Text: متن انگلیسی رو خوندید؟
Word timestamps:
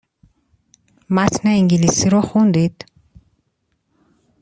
متن 1.09 1.49
انگلیسی 1.49 2.09
رو 2.09 2.21
خوندید؟ 2.21 2.85